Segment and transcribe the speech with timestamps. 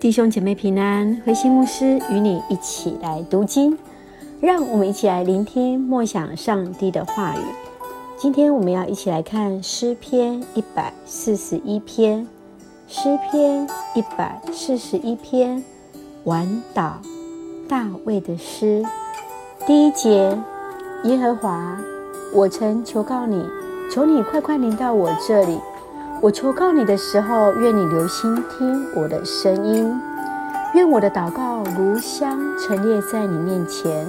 [0.00, 3.76] 弟兄姐妹平安，慧馨牧师与你一起来读经，
[4.40, 7.40] 让我们一起来聆听默想上帝的话语。
[8.16, 12.26] 今天我们要一起来看诗篇一百四十一篇，
[12.88, 15.62] 诗篇一百四十一篇，
[16.24, 16.92] 晚祷
[17.68, 18.82] 大卫的诗，
[19.66, 20.34] 第一节：
[21.04, 21.78] 耶和华，
[22.32, 23.44] 我曾求告你，
[23.92, 25.58] 求你快快临到我这里。
[26.22, 29.98] 我求告你的时候，愿你留心听我的声音，
[30.74, 34.06] 愿我的祷告如香陈列在你面前，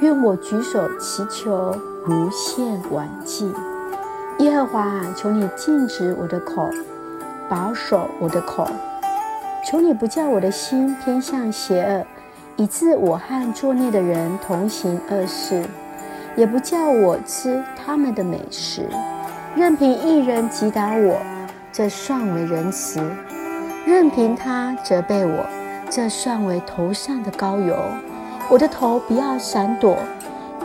[0.00, 1.76] 愿我举手祈求
[2.06, 3.52] 如献晚祭。
[4.38, 6.70] 耶和华，求你禁止我的口，
[7.50, 8.66] 保守我的口，
[9.68, 12.06] 求你不叫我的心偏向邪恶，
[12.56, 15.62] 以致我和作孽的人同行恶事，
[16.34, 18.88] 也不叫我吃他们的美食，
[19.54, 21.20] 任凭一人击打我。
[21.72, 23.00] 这算为仁慈，
[23.86, 25.46] 任凭他责备我，
[25.88, 27.74] 这算为头上的膏油。
[28.50, 29.96] 我的头不要闪躲，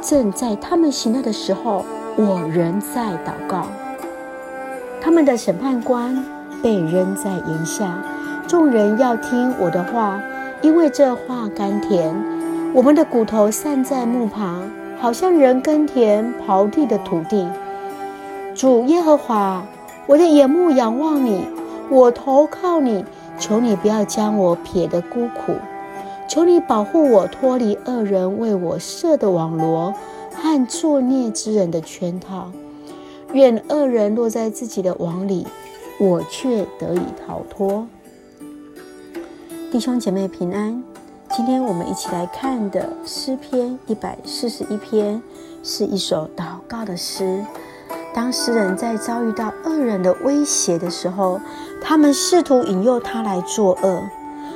[0.01, 1.85] 正在他们行恶的时候，
[2.17, 3.67] 我仍在祷告。
[4.99, 6.21] 他们的审判官
[6.61, 8.03] 被扔在檐下，
[8.45, 10.21] 众人要听我的话，
[10.61, 12.13] 因为这话甘甜。
[12.73, 14.69] 我们的骨头散在墓旁，
[14.99, 17.47] 好像人耕田刨地的土地。
[18.53, 19.63] 主耶和华。
[20.07, 21.43] 我的眼目仰望你，
[21.89, 23.03] 我投靠你，
[23.37, 25.53] 求你不要将我撇得孤苦，
[26.29, 29.93] 求你保护我脱离恶人为我设的网罗
[30.33, 32.49] 和作孽之人的圈套。
[33.33, 35.45] 愿恶人落在自己的网里，
[35.99, 37.85] 我却得以逃脱。
[39.69, 40.81] 弟兄姐妹平安，
[41.35, 45.21] 今天我们一起来看的诗篇一百四十一篇，
[45.61, 47.43] 是一首祷告的诗。
[48.13, 51.39] 当诗人在遭遇到恶人的威胁的时候，
[51.81, 54.03] 他们试图引诱他来作恶。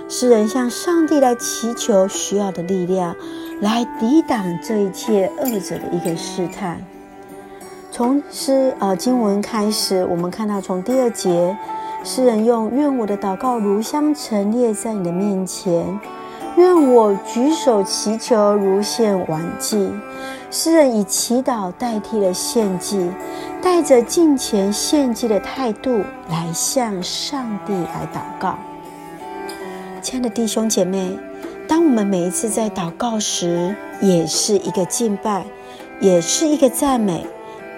[0.09, 3.15] 诗人向上帝来祈求需要的力量，
[3.61, 6.81] 来抵挡这一切恶者的一个试探。
[7.91, 11.55] 从诗呃经文开始，我们看到从第二节，
[12.03, 15.99] 诗人用“愿我的祷告如香陈列在你的面前，
[16.57, 19.91] 愿我举手祈求如献完祭”。
[20.51, 23.09] 诗人以祈祷代替了献祭，
[23.61, 28.57] 带着敬虔献祭的态度来向上帝来祷告。
[30.01, 31.17] 亲爱的弟兄姐妹，
[31.69, 35.45] 当我们每一次在祷告时，也是一个敬拜，
[36.01, 37.25] 也是一个赞美，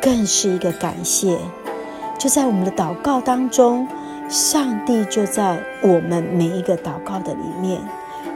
[0.02, 1.38] 更是一个感谢。
[2.18, 3.88] 就在我们的祷告当中，
[4.30, 7.80] 上帝就在我们每一个祷告的里面，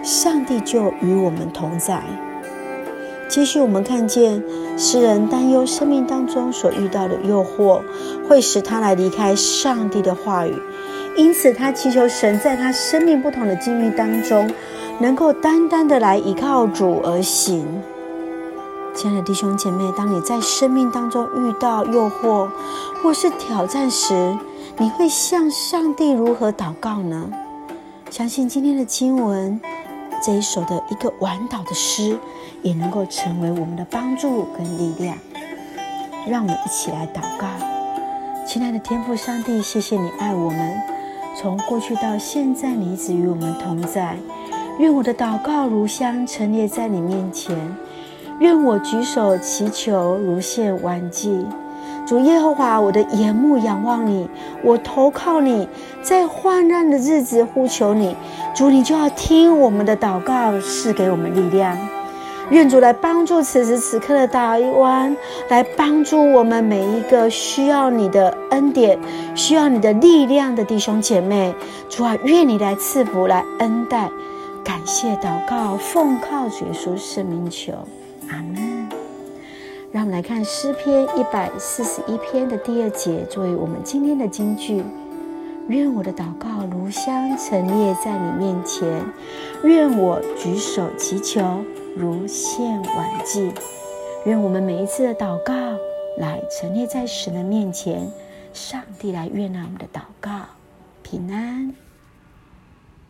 [0.03, 2.01] 上帝就与我们同在。
[3.29, 4.41] 继续，我们看见
[4.77, 7.81] 诗人担忧生命当中所遇到的诱惑
[8.27, 10.55] 会使他来离开上帝的话语，
[11.17, 14.49] 因此他祈求神在他生命不同的境遇当中，
[14.99, 17.65] 能够单单的来依靠主而行。
[18.95, 22.47] 亲爱的弟兄姐妹，当你在生命当中遇到诱惑
[23.03, 24.35] 或是挑战时，
[24.77, 27.29] 你会向上帝如何祷告呢？
[28.09, 29.59] 相信今天的经文。
[30.23, 32.17] 这一首的一个晚祷的诗，
[32.63, 35.15] 也能够成为我们的帮助跟力量。
[36.27, 37.47] 让我们一起来祷告，
[38.47, 40.77] 亲爱的天父上帝，谢谢你爱我们，
[41.35, 44.17] 从过去到现在，你一直与我们同在。
[44.79, 47.55] 愿我的祷告如香陈列在你面前，
[48.39, 51.45] 愿我举手祈求如献晚祭。
[52.07, 54.29] 主耶和华，我的眼目仰望你，
[54.63, 55.67] 我投靠你，
[56.01, 58.15] 在患难的日子呼求你。
[58.55, 61.77] 主，你就要听我们的祷告，赐给我们力量。
[62.49, 65.17] 愿主来帮助此时此刻的台湾，
[65.49, 68.97] 来帮助我们每一个需要你的恩典、
[69.35, 71.53] 需要你的力量的弟兄姐妹。
[71.89, 74.09] 主啊，愿你来赐福，来恩待。
[74.63, 77.73] 感谢祷告，奉靠主耶稣圣名求，
[78.29, 78.76] 阿门。
[79.89, 84.83] 让我们来看诗篇一百四十一篇的第二节，作为我们今天的金句。
[85.69, 89.01] 愿我的祷告如香陈列在你面前，
[89.63, 91.41] 愿我举手祈求
[91.95, 93.51] 如献晚祭。
[94.25, 95.53] 愿我们每一次的祷告
[96.17, 98.11] 来陈列在神的面前，
[98.53, 100.31] 上帝来悦纳我们的祷告，
[101.01, 101.73] 平安。